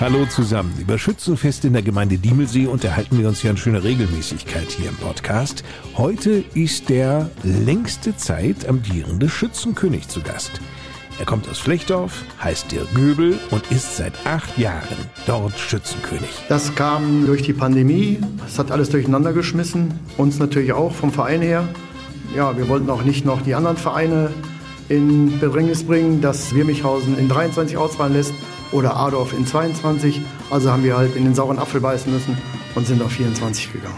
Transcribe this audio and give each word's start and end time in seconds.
Hallo 0.00 0.24
zusammen. 0.24 0.72
Über 0.80 0.96
Schützenfest 0.96 1.66
in 1.66 1.74
der 1.74 1.82
Gemeinde 1.82 2.16
Diemelsee 2.16 2.66
unterhalten 2.66 3.18
wir 3.18 3.28
uns 3.28 3.42
ja 3.42 3.50
in 3.50 3.58
schöner 3.58 3.84
Regelmäßigkeit 3.84 4.70
hier 4.70 4.88
im 4.88 4.96
Podcast. 4.96 5.62
Heute 5.94 6.42
ist 6.54 6.88
der 6.88 7.30
längste 7.42 8.16
Zeit 8.16 8.66
amtierende 8.66 9.28
Schützenkönig 9.28 10.08
zu 10.08 10.22
Gast. 10.22 10.52
Er 11.18 11.26
kommt 11.26 11.46
aus 11.50 11.58
Flechdorf, 11.58 12.24
heißt 12.42 12.72
Dirk 12.72 12.94
Göbel 12.94 13.38
und 13.50 13.70
ist 13.70 13.98
seit 13.98 14.14
acht 14.24 14.56
Jahren 14.56 14.96
dort 15.26 15.58
Schützenkönig. 15.58 16.30
Das 16.48 16.74
kam 16.74 17.26
durch 17.26 17.42
die 17.42 17.52
Pandemie. 17.52 18.20
Es 18.46 18.58
hat 18.58 18.70
alles 18.70 18.88
durcheinander 18.88 19.34
geschmissen. 19.34 20.00
Uns 20.16 20.38
natürlich 20.38 20.72
auch 20.72 20.94
vom 20.94 21.12
Verein 21.12 21.42
her. 21.42 21.68
Ja, 22.34 22.56
wir 22.56 22.68
wollten 22.68 22.88
auch 22.88 23.04
nicht 23.04 23.26
noch 23.26 23.42
die 23.42 23.54
anderen 23.54 23.76
Vereine 23.76 24.30
in 24.88 25.38
Bedrängnis 25.40 25.84
bringen, 25.84 26.22
dass 26.22 26.54
Wirmichhausen 26.54 27.18
in 27.18 27.28
23 27.28 27.76
ausfallen 27.76 28.14
lässt 28.14 28.32
oder 28.72 28.96
Adorf 28.96 29.32
in 29.32 29.46
22. 29.46 30.20
Also 30.50 30.70
haben 30.70 30.84
wir 30.84 30.96
halt 30.96 31.16
in 31.16 31.24
den 31.24 31.34
sauren 31.34 31.58
Apfel 31.58 31.80
beißen 31.80 32.12
müssen 32.12 32.36
und 32.74 32.86
sind 32.86 33.02
auf 33.02 33.12
24 33.12 33.72
gegangen. 33.72 33.96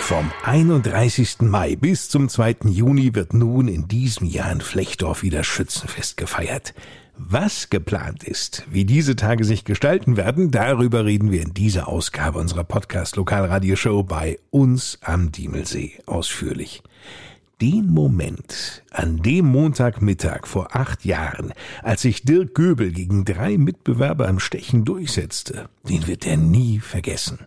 Vom 0.00 0.30
31. 0.44 1.42
Mai 1.42 1.76
bis 1.76 2.08
zum 2.08 2.28
2. 2.28 2.56
Juni 2.64 3.14
wird 3.14 3.34
nun 3.34 3.68
in 3.68 3.88
diesem 3.88 4.26
Jahr 4.26 4.50
in 4.52 4.60
Flechdorf 4.60 5.22
wieder 5.22 5.44
Schützenfest 5.44 6.16
gefeiert. 6.16 6.74
Was 7.16 7.70
geplant 7.70 8.24
ist, 8.24 8.64
wie 8.70 8.84
diese 8.84 9.16
Tage 9.16 9.44
sich 9.44 9.64
gestalten 9.64 10.16
werden, 10.16 10.50
darüber 10.50 11.04
reden 11.04 11.30
wir 11.30 11.42
in 11.42 11.54
dieser 11.54 11.86
Ausgabe 11.86 12.38
unserer 12.38 12.64
Podcast 12.64 13.16
Lokalradioshow 13.16 14.02
bei 14.02 14.38
uns 14.50 14.98
am 15.02 15.30
Diemelsee 15.30 15.98
ausführlich 16.06 16.82
den 17.62 17.86
Moment, 17.86 18.82
an 18.90 19.18
dem 19.18 19.46
Montagmittag 19.46 20.48
vor 20.48 20.74
acht 20.74 21.04
Jahren, 21.04 21.52
als 21.84 22.02
sich 22.02 22.24
Dirk 22.24 22.54
Göbel 22.56 22.90
gegen 22.90 23.24
drei 23.24 23.56
Mitbewerber 23.56 24.26
im 24.28 24.40
Stechen 24.40 24.84
durchsetzte, 24.84 25.68
den 25.88 26.08
wird 26.08 26.26
er 26.26 26.36
nie 26.36 26.80
vergessen. 26.80 27.38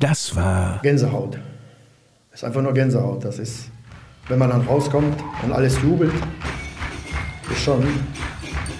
Das 0.00 0.34
war 0.34 0.80
Gänsehaut. 0.82 1.38
Das 2.30 2.40
ist 2.40 2.44
einfach 2.44 2.62
nur 2.62 2.72
Gänsehaut. 2.72 3.22
Das 3.22 3.38
ist, 3.38 3.70
wenn 4.28 4.38
man 4.38 4.48
dann 4.48 4.62
rauskommt 4.62 5.22
und 5.44 5.52
alles 5.52 5.76
jubelt, 5.82 6.14
ist 7.52 7.60
schon 7.60 7.86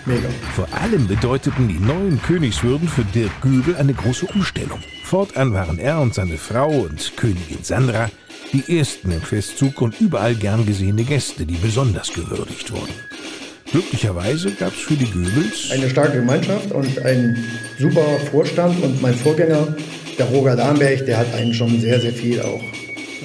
mega. 0.07 0.31
Vor 0.55 0.69
allem 0.73 1.07
bedeuteten 1.07 1.69
die 1.69 1.81
neuen 1.81 2.23
Königswürden 2.23 2.89
für 2.89 3.05
Dirk 3.05 3.43
Göbel 3.43 3.77
eine 3.77 3.93
große 3.93 4.25
Umstellung. 4.25 4.81
Fortan 5.05 5.53
waren 5.53 5.79
er 5.79 6.01
und 6.01 6.15
seine 6.15 6.39
Frau 6.39 6.71
und 6.71 7.15
Königin 7.19 7.63
Sandra 7.63 8.09
die 8.53 8.79
ersten 8.79 9.11
im 9.11 9.21
Festzug 9.21 9.81
und 9.81 10.01
überall 10.01 10.35
gern 10.35 10.65
gesehene 10.65 11.05
Gäste, 11.05 11.45
die 11.45 11.57
besonders 11.57 12.13
gewürdigt 12.13 12.71
wurden. 12.71 12.95
Glücklicherweise 13.71 14.53
gab 14.53 14.73
es 14.73 14.81
für 14.81 14.95
die 14.95 15.05
Goebbels 15.05 15.71
eine 15.71 15.91
starke 15.91 16.19
Gemeinschaft 16.19 16.73
und 16.73 16.99
einen 17.01 17.37
super 17.79 18.07
Vorstand 18.31 18.83
und 18.83 19.03
mein 19.03 19.15
Vorgänger, 19.15 19.77
der 20.19 20.27
Roger 20.27 20.57
Darmberg, 20.57 21.05
der 21.05 21.19
hat 21.19 21.35
einen 21.35 21.53
schon 21.53 21.79
sehr, 21.81 22.01
sehr 22.01 22.13
viel 22.13 22.41
auch 22.41 22.63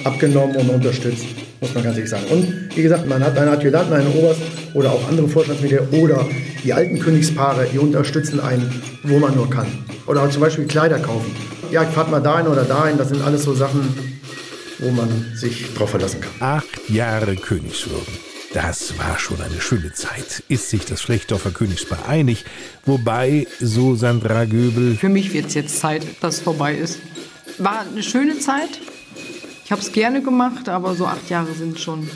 abgenommen 0.04 0.56
und 0.56 0.68
unterstützt, 0.68 1.24
muss 1.60 1.74
man 1.74 1.84
ganz 1.84 1.96
ehrlich 1.96 2.10
sagen. 2.10 2.26
Und 2.30 2.76
wie 2.76 2.82
gesagt, 2.82 3.08
man 3.08 3.24
hat 3.24 3.38
einen 3.38 3.48
Adjutanten, 3.48 3.94
einen 3.94 4.12
Oberst 4.14 4.42
oder 4.74 4.92
auch 4.92 5.08
andere 5.08 5.28
Vorstandsmitglieder 5.28 5.86
oder 5.92 6.26
die 6.62 6.74
alten 6.74 6.98
Königspaare, 6.98 7.66
die 7.72 7.78
unterstützen 7.78 8.40
einen, 8.40 8.70
wo 9.02 9.18
man 9.18 9.34
nur 9.34 9.48
kann. 9.48 9.66
Oder 10.06 10.28
zum 10.28 10.42
Beispiel 10.42 10.66
Kleider 10.66 10.98
kaufen. 10.98 11.34
Ja, 11.70 11.84
fahrt 11.84 12.10
mal 12.10 12.20
dahin 12.20 12.46
oder 12.46 12.64
dahin, 12.64 12.98
das 12.98 13.08
sind 13.08 13.22
alles 13.22 13.44
so 13.44 13.54
Sachen, 13.54 13.88
wo 14.84 14.90
man 14.90 15.32
sich 15.34 15.72
drauf 15.74 15.90
verlassen 15.90 16.20
kann. 16.20 16.32
Acht 16.40 16.90
Jahre 16.90 17.36
Königswürden. 17.36 18.14
Das 18.52 18.96
war 18.98 19.18
schon 19.18 19.40
eine 19.40 19.60
schöne 19.60 19.92
Zeit. 19.92 20.44
Ist 20.48 20.70
sich 20.70 20.84
das 20.84 21.00
Flechdorfer 21.00 21.50
Königspaar 21.50 22.06
einig? 22.06 22.44
Wobei, 22.84 23.48
so 23.58 23.96
Sandra 23.96 24.44
Göbel. 24.44 24.94
Für 24.96 25.08
mich 25.08 25.32
wird 25.32 25.46
es 25.46 25.54
jetzt 25.54 25.80
Zeit, 25.80 26.06
dass 26.20 26.36
es 26.36 26.40
vorbei 26.42 26.74
ist. 26.74 26.98
War 27.58 27.80
eine 27.80 28.02
schöne 28.02 28.38
Zeit. 28.38 28.80
Ich 29.64 29.72
habe 29.72 29.80
es 29.80 29.90
gerne 29.90 30.22
gemacht, 30.22 30.68
aber 30.68 30.94
so 30.94 31.06
acht 31.06 31.30
Jahre 31.30 31.52
sind 31.54 31.80
schon. 31.80 32.08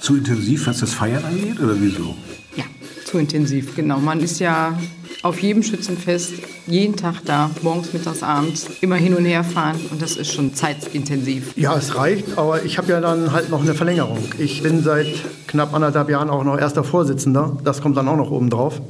Zu 0.00 0.16
intensiv, 0.16 0.66
was 0.66 0.80
das 0.80 0.92
Feiern 0.92 1.24
angeht, 1.24 1.60
oder 1.60 1.80
wieso? 1.80 2.16
Ja, 2.56 2.64
zu 3.06 3.18
intensiv, 3.18 3.76
genau. 3.76 3.98
Man 3.98 4.20
ist 4.20 4.40
ja 4.40 4.76
auf 5.22 5.40
jedem 5.40 5.62
Schützenfest 5.62 6.34
jeden 6.66 6.96
Tag 6.96 7.24
da, 7.24 7.50
morgens, 7.62 7.92
mittags, 7.92 8.22
abends, 8.22 8.66
immer 8.80 8.96
hin 8.96 9.14
und 9.14 9.24
her 9.24 9.44
fahren 9.44 9.76
und 9.90 10.02
das 10.02 10.16
ist 10.16 10.32
schon 10.32 10.54
zeitintensiv. 10.54 11.56
Ja, 11.56 11.76
es 11.76 11.96
reicht, 11.96 12.36
aber 12.36 12.64
ich 12.64 12.78
habe 12.78 12.90
ja 12.90 13.00
dann 13.00 13.32
halt 13.32 13.48
noch 13.50 13.62
eine 13.62 13.74
Verlängerung. 13.74 14.18
Ich 14.38 14.62
bin 14.62 14.82
seit 14.82 15.06
knapp 15.46 15.72
anderthalb 15.72 16.10
Jahren 16.10 16.30
auch 16.30 16.44
noch 16.44 16.58
erster 16.58 16.84
Vorsitzender, 16.84 17.56
das 17.64 17.80
kommt 17.80 17.96
dann 17.96 18.08
auch 18.08 18.16
noch 18.16 18.30
oben 18.30 18.50
drauf. 18.50 18.80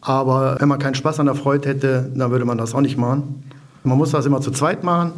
Aber 0.00 0.56
wenn 0.60 0.68
man 0.68 0.78
keinen 0.78 0.94
Spaß 0.94 1.20
an 1.20 1.26
der 1.26 1.34
Freude 1.34 1.68
hätte, 1.70 2.12
dann 2.14 2.30
würde 2.30 2.44
man 2.44 2.58
das 2.58 2.74
auch 2.74 2.80
nicht 2.80 2.98
machen. 2.98 3.44
Man 3.82 3.98
muss 3.98 4.12
das 4.12 4.26
immer 4.26 4.40
zu 4.40 4.50
zweit 4.50 4.84
machen 4.84 5.12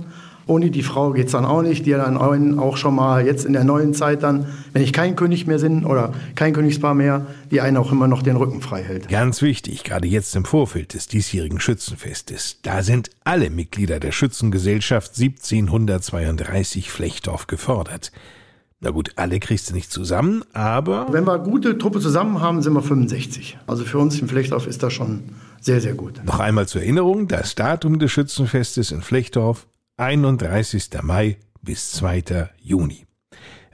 ohne 0.46 0.70
die 0.70 0.82
Frau 0.82 1.10
geht 1.10 1.26
es 1.26 1.32
dann 1.32 1.44
auch 1.44 1.62
nicht, 1.62 1.86
die 1.86 1.90
dann 1.90 2.16
auch 2.16 2.76
schon 2.76 2.94
mal 2.94 3.26
jetzt 3.26 3.44
in 3.44 3.52
der 3.52 3.64
neuen 3.64 3.94
Zeit 3.94 4.22
dann, 4.22 4.46
wenn 4.72 4.82
ich 4.82 4.92
kein 4.92 5.16
König 5.16 5.46
mehr 5.46 5.58
bin 5.58 5.84
oder 5.84 6.12
kein 6.36 6.52
Königspaar 6.52 6.94
mehr, 6.94 7.26
die 7.50 7.60
einen 7.60 7.76
auch 7.76 7.90
immer 7.90 8.06
noch 8.06 8.22
den 8.22 8.36
Rücken 8.36 8.60
frei 8.60 8.82
hält. 8.82 9.08
Ganz 9.08 9.42
wichtig, 9.42 9.82
gerade 9.82 10.06
jetzt 10.06 10.36
im 10.36 10.44
Vorfeld 10.44 10.94
des 10.94 11.08
diesjährigen 11.08 11.58
Schützenfestes. 11.58 12.60
Da 12.62 12.84
sind 12.84 13.10
alle 13.24 13.50
Mitglieder 13.50 13.98
der 13.98 14.12
Schützengesellschaft 14.12 15.18
1732 15.18 16.90
Flechtdorf 16.90 17.48
gefordert. 17.48 18.12
Na 18.78 18.90
gut, 18.90 19.12
alle 19.16 19.40
kriegst 19.40 19.70
du 19.70 19.74
nicht 19.74 19.90
zusammen, 19.90 20.44
aber. 20.52 21.06
Wenn 21.10 21.26
wir 21.26 21.38
gute 21.38 21.78
Truppe 21.78 21.98
zusammen 21.98 22.40
haben, 22.40 22.62
sind 22.62 22.74
wir 22.74 22.82
65. 22.82 23.58
Also 23.66 23.84
für 23.84 23.98
uns 23.98 24.20
im 24.20 24.28
Flechtdorf 24.28 24.66
ist 24.66 24.82
das 24.82 24.92
schon 24.92 25.24
sehr, 25.60 25.80
sehr 25.80 25.94
gut. 25.94 26.22
Noch 26.24 26.38
einmal 26.38 26.68
zur 26.68 26.82
Erinnerung, 26.82 27.26
das 27.26 27.54
Datum 27.54 27.98
des 27.98 28.12
Schützenfestes 28.12 28.92
in 28.92 29.00
Flechtdorf 29.00 29.66
31. 29.98 30.90
Mai 31.02 31.38
bis 31.62 31.92
2. 31.92 32.50
Juni. 32.60 33.06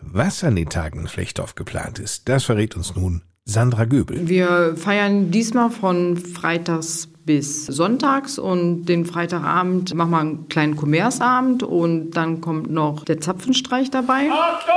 Was 0.00 0.44
an 0.44 0.54
den 0.54 0.68
Tagen 0.68 1.00
in 1.00 1.08
Flechtdorf 1.08 1.56
geplant 1.56 1.98
ist, 1.98 2.28
das 2.28 2.44
verrät 2.44 2.76
uns 2.76 2.94
nun 2.94 3.22
Sandra 3.44 3.86
Göbel. 3.86 4.28
Wir 4.28 4.76
feiern 4.76 5.32
diesmal 5.32 5.70
von 5.70 6.16
Freitags 6.16 7.08
bis 7.24 7.66
Sonntags 7.66 8.38
und 8.38 8.84
den 8.84 9.04
Freitagabend 9.04 9.94
machen 9.94 10.10
wir 10.12 10.18
einen 10.20 10.48
kleinen 10.48 10.76
Kommersabend 10.76 11.64
und 11.64 12.12
dann 12.12 12.40
kommt 12.40 12.70
noch 12.70 13.04
der 13.04 13.20
Zapfenstreich 13.20 13.90
dabei. 13.90 14.30
Achtung! 14.30 14.74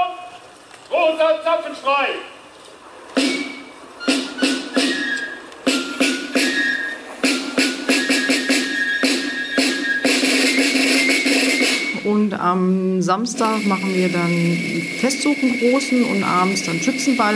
Großer 0.90 1.44
Zapfenstreich! 1.44 2.35
Am 12.40 13.02
Samstag 13.02 13.66
machen 13.66 13.94
wir 13.94 14.10
dann 14.10 14.32
Festzug 15.00 15.38
einen 15.42 15.60
großen 15.60 16.04
und 16.04 16.24
abends 16.24 16.64
dann 16.64 16.80
Schützenball. 16.80 17.36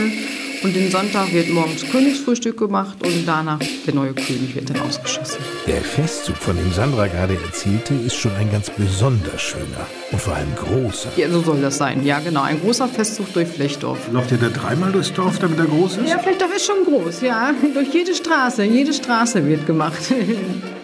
Und 0.62 0.76
den 0.76 0.90
Sonntag 0.90 1.32
wird 1.32 1.48
morgens 1.48 1.90
Königsfrühstück 1.90 2.58
gemacht 2.58 2.98
und 3.02 3.26
danach 3.26 3.60
der 3.86 3.94
neue 3.94 4.12
König 4.12 4.54
wird 4.54 4.68
dann 4.68 4.80
ausgeschossen. 4.80 5.38
Der 5.66 5.80
Festzug, 5.80 6.36
von 6.36 6.54
dem 6.54 6.70
Sandra 6.70 7.06
gerade 7.06 7.38
erzählte, 7.46 7.94
ist 7.94 8.16
schon 8.16 8.32
ein 8.36 8.52
ganz 8.52 8.68
besonders 8.68 9.40
schöner 9.40 9.86
und 10.12 10.20
vor 10.20 10.34
allem 10.34 10.54
großer. 10.56 11.12
Ja, 11.16 11.30
so 11.30 11.40
soll 11.40 11.62
das 11.62 11.78
sein. 11.78 12.04
Ja, 12.04 12.20
genau. 12.20 12.42
Ein 12.42 12.60
großer 12.60 12.88
Festzug 12.88 13.32
durch 13.32 13.48
Flechdorf. 13.48 14.12
Läuft 14.12 14.32
ihr 14.32 14.38
da 14.38 14.48
dreimal 14.48 14.92
durchs 14.92 15.14
Dorf, 15.14 15.38
damit 15.38 15.58
er 15.58 15.64
groß 15.64 15.96
ist? 15.96 16.10
Ja, 16.10 16.18
Flechdorf 16.18 16.54
ist 16.54 16.66
schon 16.66 16.84
groß, 16.84 17.22
ja. 17.22 17.54
Durch 17.74 17.94
jede 17.94 18.14
Straße. 18.14 18.62
Jede 18.64 18.92
Straße 18.92 19.46
wird 19.46 19.66
gemacht. 19.66 20.02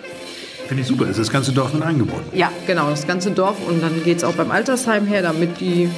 Finde 0.69 0.83
ich 0.83 0.89
super. 0.89 1.09
Ist 1.09 1.19
das 1.19 1.31
ganze 1.31 1.53
Dorf 1.53 1.73
mit 1.73 1.83
eingebunden? 1.83 2.25
Ja, 2.37 2.51
genau, 2.67 2.91
das 2.91 3.07
ganze 3.07 3.31
Dorf. 3.31 3.57
Und 3.69 3.83
dann 3.83 4.03
geht 4.05 4.19
es 4.19 4.25
auch 4.25 4.35
beim 4.35 4.51
Altersheim 4.51 5.07
her, 5.07 5.23
damit 5.23 5.61
die 5.61 5.89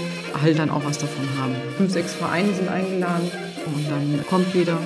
halt 0.43 0.59
dann 0.59 0.71
auch 0.71 0.85
was 0.85 0.99
davon 0.99 1.25
haben. 1.41 1.55
Fünf, 1.77 1.93
sechs 1.93 2.13
Vereine 2.15 2.53
sind 2.55 2.69
eingeladen. 2.69 3.31
Und 3.67 3.91
dann 3.91 4.27
kommt 4.29 4.55
jeder 4.55 4.79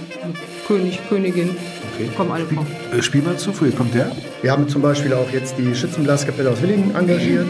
König, 0.67 1.00
Königin. 1.08 1.50
Okay. 1.94 2.08
Kommen 2.17 2.31
alle 2.32 2.44
vor. 2.46 2.67
Äh, 2.96 3.02
Spielmannszug, 3.02 3.61
woher 3.61 3.73
kommt 3.73 3.94
der? 3.94 4.11
Wir 4.40 4.50
haben 4.50 4.69
zum 4.69 4.82
Beispiel 4.82 5.12
auch 5.14 5.31
jetzt 5.32 5.56
die 5.58 5.75
Schützenblaskapelle 5.75 6.50
aus 6.50 6.62
Willingen 6.62 6.94
engagiert. 6.94 7.46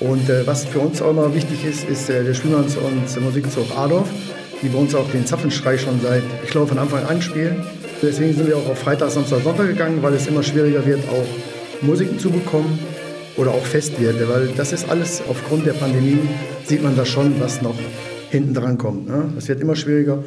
Und 0.00 0.28
äh, 0.28 0.46
was 0.46 0.64
für 0.64 0.80
uns 0.80 1.00
auch 1.02 1.10
immer 1.10 1.34
wichtig 1.34 1.64
ist, 1.64 1.88
ist 1.88 2.10
äh, 2.10 2.24
der 2.24 2.34
Spielmanns- 2.34 2.76
und 2.76 3.22
Musikzug 3.22 3.66
Adorf, 3.76 4.08
die 4.62 4.68
bei 4.68 4.78
uns 4.78 4.94
auch 4.94 5.08
den 5.10 5.26
Zapfenstreich 5.26 5.82
schon 5.82 6.00
seit, 6.00 6.22
ich 6.42 6.50
glaube, 6.50 6.68
von 6.68 6.78
Anfang 6.78 7.04
an 7.06 7.22
spielen. 7.22 7.64
Deswegen 8.02 8.34
sind 8.34 8.48
wir 8.48 8.56
auch 8.56 8.68
auf 8.68 8.78
Freitag, 8.78 9.10
Samstag, 9.10 9.42
Sonntag 9.42 9.68
gegangen, 9.68 10.02
weil 10.02 10.14
es 10.14 10.26
immer 10.26 10.42
schwieriger 10.42 10.84
wird, 10.84 11.00
auch 11.08 11.26
Musiken 11.84 12.18
zu 12.18 12.30
bekommen 12.30 12.78
oder 13.36 13.50
auch 13.50 13.64
Festwerte, 13.64 14.28
weil 14.28 14.48
das 14.56 14.72
ist 14.72 14.88
alles 14.88 15.22
aufgrund 15.28 15.66
der 15.66 15.72
Pandemie, 15.72 16.18
sieht 16.64 16.82
man 16.82 16.96
da 16.96 17.04
schon, 17.04 17.40
was 17.40 17.62
noch 17.62 17.76
hinten 18.30 18.54
dran 18.54 18.78
kommt. 18.78 19.08
Ne? 19.08 19.32
Das 19.34 19.48
wird 19.48 19.60
immer 19.60 19.76
schwieriger. 19.76 20.22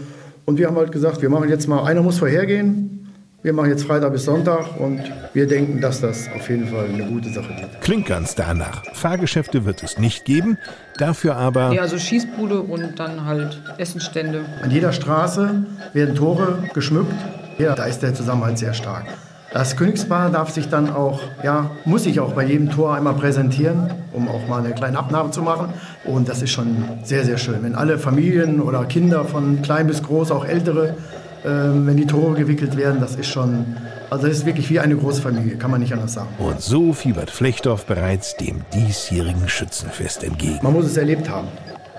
Und 0.46 0.58
wir 0.58 0.68
haben 0.68 0.78
halt 0.78 0.92
gesagt, 0.92 1.22
wir 1.22 1.30
machen 1.30 1.50
jetzt 1.50 1.68
mal, 1.68 1.84
einer 1.84 2.02
muss 2.02 2.20
vorhergehen, 2.20 2.98
wir 3.44 3.54
machen 3.54 3.70
jetzt 3.70 3.84
Freitag 3.84 4.12
bis 4.14 4.26
Sonntag 4.26 4.80
und 4.80 5.00
wir 5.34 5.48
denken, 5.48 5.80
dass 5.80 6.02
das 6.02 6.28
auf 6.36 6.50
jeden 6.50 6.68
Fall 6.68 6.86
eine 6.86 7.06
gute 7.06 7.30
Sache 7.30 7.50
wird. 7.50 7.82
Klingt 7.82 8.06
ganz 8.08 8.34
danach. 8.36 8.84
Fahrgeschäfte 8.94 9.64
wird 9.64 9.84
es 9.84 10.00
nicht 10.00 10.26
geben, 10.26 10.58
dafür 10.98 11.36
aber. 11.36 11.72
Ja, 11.72 11.84
also 11.84 11.98
Schießbude 11.98 12.62
und 12.62 13.00
dann 13.00 13.26
halt 13.26 13.62
Essenstände. 13.78 14.46
An 14.62 14.72
jeder 14.72 14.92
Straße 14.92 15.66
werden 15.94 16.16
Tore 16.16 16.64
geschmückt. 16.74 17.14
Ja, 17.58 17.76
da 17.76 17.86
ist 17.86 18.00
der 18.00 18.14
Zusammenhalt 18.14 18.58
sehr 18.58 18.74
stark. 18.74 19.06
Das 19.54 19.78
Königspaar 19.78 20.30
darf 20.30 20.50
sich 20.50 20.68
dann 20.68 20.90
auch, 20.90 21.22
ja, 21.42 21.72
muss 21.86 22.04
sich 22.04 22.20
auch 22.20 22.34
bei 22.34 22.44
jedem 22.44 22.70
Tor 22.70 22.96
einmal 22.96 23.14
präsentieren, 23.14 23.90
um 24.12 24.28
auch 24.28 24.46
mal 24.48 24.60
eine 24.60 24.74
kleine 24.74 25.00
Abnahme 25.00 25.32
zu 25.32 25.42
machen. 25.42 25.70
Und 26.04 26.28
das 26.28 26.42
ist 26.42 26.52
schon 26.52 26.84
sehr, 27.04 27.24
sehr 27.24 27.38
schön. 27.38 27.64
Wenn 27.64 27.74
alle 27.74 27.98
Familien 27.98 28.62
oder 28.62 28.84
Kinder 28.86 29.24
von 29.24 29.62
klein 29.62 29.88
bis 29.88 30.04
groß, 30.04 30.32
auch 30.32 30.46
ältere, 30.46 30.96
äh, 31.44 31.50
wenn 31.50 31.96
die 31.96 32.06
Tore 32.06 32.36
gewickelt 32.36 32.76
werden, 32.76 33.00
das 33.00 33.16
ist 33.16 33.28
schon, 33.28 33.78
also 34.10 34.28
das 34.28 34.38
ist 34.38 34.46
wirklich 34.46 34.70
wie 34.70 34.82
eine 34.82 34.98
große 34.98 35.22
Familie, 35.22 35.56
kann 35.56 35.72
man 35.72 35.80
nicht 35.80 35.94
anders 35.94 36.14
sagen. 36.14 36.30
Und 36.40 36.62
so 36.62 36.92
fiebert 36.92 37.32
Flechtdorf 37.32 37.86
bereits 37.86 38.36
dem 38.36 38.62
diesjährigen 38.74 39.48
Schützenfest 39.48 40.26
entgegen. 40.26 40.60
Man 40.62 40.74
muss 40.74 40.86
es 40.86 40.98
erlebt 40.98 41.30
haben. 41.30 41.48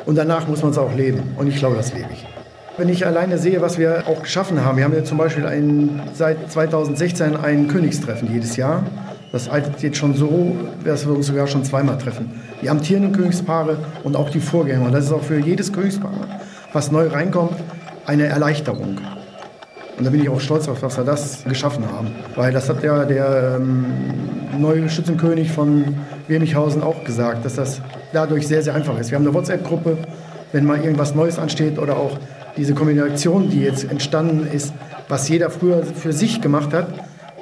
Und 0.05 0.17
danach 0.17 0.47
muss 0.49 0.63
man 0.63 0.73
es 0.73 0.79
auch 0.79 0.95
leben. 0.95 1.23
Und 1.37 1.49
ich 1.49 1.57
glaube, 1.57 1.77
das 1.77 1.95
lebe 1.95 2.09
ich. 2.13 2.27
Wenn 2.79 2.89
ich 2.91 3.05
alleine 3.05 3.39
sehe, 3.39 3.61
was 3.61 3.77
wir 3.77 4.05
auch 4.07 4.23
geschaffen 4.23 4.65
haben, 4.65 4.77
wir 4.77 4.85
haben 4.85 4.95
ja 4.95 5.03
zum 5.03 5.19
Beispiel 5.19 5.45
ein, 5.45 6.01
seit 6.15 6.49
2016 6.49 7.35
ein 7.37 7.67
Königstreffen 7.67 8.33
jedes 8.33 8.55
Jahr. 8.55 8.85
Das 9.33 9.49
altert 9.49 9.83
jetzt 9.83 9.97
schon 9.97 10.15
so, 10.15 10.55
dass 10.85 11.05
wir 11.05 11.13
uns 11.13 11.27
sogar 11.27 11.49
schon 11.49 11.65
zweimal 11.65 11.99
treffen. 11.99 12.41
Die 12.63 12.71
amtierenden 12.71 13.11
Königspaare 13.11 13.79
und 14.05 14.15
auch 14.15 14.31
die 14.31 14.39
Vorgänger. 14.39 14.87
Und 14.87 14.93
das 14.93 15.07
ist 15.07 15.13
auch 15.13 15.25
für 15.25 15.41
jedes 15.41 15.73
Königspaar, 15.73 16.13
was 16.73 16.93
neu 16.93 17.09
reinkommt, 17.09 17.57
eine 18.07 18.27
Erleichterung. 18.27 18.99
Und 19.99 20.05
da 20.05 20.11
bin 20.11 20.23
ich 20.23 20.29
auch 20.29 20.41
stolz 20.41 20.69
auf, 20.69 20.81
dass 20.81 20.97
wir 20.97 21.05
das 21.05 21.43
geschaffen 21.43 21.85
haben. 21.91 22.13
Weil 22.37 22.53
das 22.53 22.69
hat 22.69 22.85
ja 22.85 23.05
der 23.05 23.57
ähm, 23.57 23.87
neue 24.57 24.89
Schützenkönig 24.89 25.51
von 25.51 25.97
Wemichhausen 26.29 26.85
auch 26.85 27.03
gesagt, 27.03 27.45
dass 27.45 27.57
das 27.57 27.81
dadurch 28.13 28.47
sehr, 28.47 28.63
sehr 28.63 28.77
einfach 28.77 28.97
ist. 29.01 29.11
Wir 29.11 29.19
haben 29.19 29.27
eine 29.27 29.35
WhatsApp-Gruppe, 29.35 29.99
wenn 30.53 30.65
mal 30.65 30.83
irgendwas 30.83 31.15
Neues 31.15 31.39
ansteht 31.39 31.79
oder 31.79 31.97
auch 31.97 32.19
diese 32.57 32.75
Kombination, 32.75 33.51
die 33.51 33.61
jetzt 33.61 33.91
entstanden 33.91 34.47
ist, 34.53 34.73
was 35.09 35.29
jeder 35.29 35.51
früher 35.51 35.83
für 35.85 36.13
sich 36.13 36.41
gemacht 36.41 36.73
hat, 36.73 36.89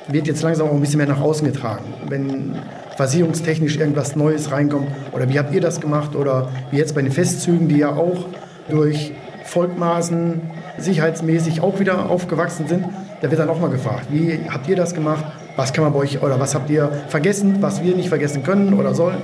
wird 0.08 0.26
jetzt 0.26 0.43
langsam 0.43 0.69
auch 0.69 0.75
ein 0.75 0.81
bisschen 0.81 0.99
mehr 0.99 1.08
nach 1.08 1.20
außen 1.20 1.47
getragen. 1.47 1.85
Wenn 2.08 2.55
versicherungstechnisch 2.97 3.76
irgendwas 3.76 4.17
Neues 4.17 4.53
reinkommt 4.53 4.88
oder 5.12 5.29
wie 5.29 5.38
habt 5.38 5.53
ihr 5.55 5.61
das 5.61 5.81
gemacht 5.81 6.14
oder 6.14 6.49
wie 6.70 6.76
jetzt 6.76 6.94
bei 6.94 7.03
den 7.03 7.12
Festzügen, 7.12 7.69
die 7.69 7.79
ja 7.79 7.94
auch 7.94 8.26
durch 8.69 9.12
Volkmaßen 9.44 10.41
sicherheitsmäßig 10.79 11.61
auch 11.61 11.79
wieder 11.81 12.11
aufgewachsen 12.11 12.67
sind, 12.69 12.85
da 13.20 13.31
wird 13.31 13.41
dann 13.41 13.49
auch 13.49 13.61
mal 13.61 13.70
gefragt, 13.70 14.06
wie 14.11 14.41
habt 14.49 14.69
ihr 14.69 14.76
das 14.76 14.94
gemacht? 14.94 15.25
Was 15.56 15.73
kann 15.73 15.85
man 15.85 15.93
bei 15.93 16.00
euch 16.00 16.23
oder 16.23 16.38
was 16.38 16.55
habt 16.55 16.69
ihr 16.69 16.91
vergessen, 17.09 17.56
was 17.61 17.82
wir 17.82 17.97
nicht 17.97 18.09
vergessen 18.09 18.43
können 18.43 18.75
oder 18.75 18.94
sollen? 18.94 19.19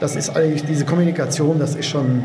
Das 0.00 0.16
ist 0.16 0.36
eigentlich 0.36 0.64
diese 0.64 0.84
Kommunikation, 0.84 1.58
das 1.58 1.74
ist 1.74 1.86
schon 1.86 2.24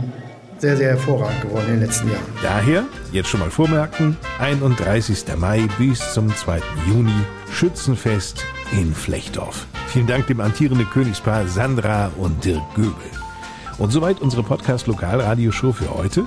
sehr, 0.62 0.78
sehr 0.78 0.90
hervorragend 0.90 1.42
geworden 1.42 1.66
in 1.68 1.74
den 1.74 1.82
letzten 1.82 2.10
Jahren. 2.12 2.26
Daher, 2.42 2.86
jetzt 3.12 3.30
schon 3.30 3.40
mal 3.40 3.52
vormerken, 3.52 4.18
31. 4.40 5.26
Mai 5.38 5.68
bis 5.78 6.14
zum 6.14 6.36
2. 6.36 6.62
Juni, 6.88 7.12
Schützenfest 7.52 8.44
in 8.72 8.94
Flechtdorf. 8.94 9.66
Vielen 9.88 10.08
Dank 10.08 10.28
dem 10.28 10.42
amtierenden 10.42 10.90
Königspaar 10.90 11.48
Sandra 11.48 12.12
und 12.18 12.44
Dirk 12.44 12.62
Göbel. 12.76 12.94
Und 13.78 13.92
soweit 13.92 14.20
unsere 14.22 14.44
Podcast-Lokalradioshow 14.44 15.72
für 15.72 15.94
heute. 15.94 16.26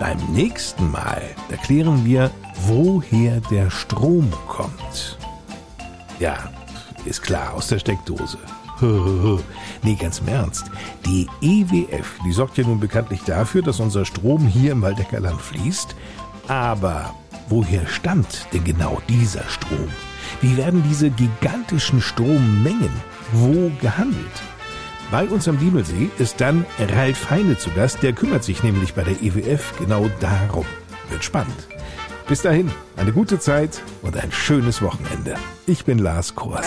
Beim 0.00 0.18
nächsten 0.32 0.90
Mal 0.90 1.22
erklären 1.48 2.04
wir, 2.04 2.30
woher 2.66 3.40
der 3.50 3.70
Strom 3.70 4.30
kommt. 4.46 5.18
Ja, 6.18 6.50
ist 7.04 7.22
klar, 7.22 7.54
aus 7.54 7.68
der 7.68 7.78
Steckdose. 7.78 8.38
nee, 9.82 9.94
ganz 9.94 10.20
im 10.20 10.28
Ernst. 10.28 10.66
Die 11.06 11.26
EWF, 11.40 12.18
die 12.24 12.32
sorgt 12.32 12.58
ja 12.58 12.64
nun 12.64 12.80
bekanntlich 12.80 13.22
dafür, 13.24 13.62
dass 13.62 13.80
unser 13.80 14.04
Strom 14.04 14.46
hier 14.46 14.72
im 14.72 14.82
Waldeckerland 14.82 15.40
fließt. 15.40 15.94
Aber 16.46 17.14
woher 17.48 17.86
stammt 17.86 18.46
denn 18.52 18.64
genau 18.64 19.00
dieser 19.08 19.44
Strom? 19.48 19.88
Wie 20.40 20.56
werden 20.56 20.82
diese 20.88 21.10
gigantischen 21.10 22.00
Strommengen 22.00 22.92
wo 23.32 23.70
gehandelt? 23.80 24.42
Bei 25.10 25.24
uns 25.26 25.48
am 25.48 25.58
Diemelsee 25.58 26.10
ist 26.18 26.40
dann 26.40 26.66
Ralf 26.78 27.30
Heine 27.30 27.56
zu 27.56 27.70
Gast, 27.70 28.02
der 28.02 28.12
kümmert 28.12 28.44
sich 28.44 28.62
nämlich 28.62 28.94
bei 28.94 29.04
der 29.04 29.22
EWF 29.22 29.74
genau 29.78 30.08
darum. 30.20 30.66
Wird 31.08 31.24
spannend. 31.24 31.66
Bis 32.28 32.42
dahin, 32.42 32.70
eine 32.96 33.12
gute 33.12 33.38
Zeit 33.38 33.82
und 34.02 34.18
ein 34.18 34.30
schönes 34.30 34.82
Wochenende. 34.82 35.34
Ich 35.66 35.86
bin 35.86 35.98
Lars 35.98 36.34
Kors. 36.34 36.66